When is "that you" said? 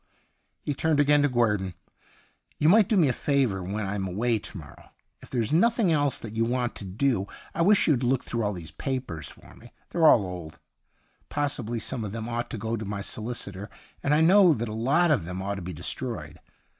6.17-6.43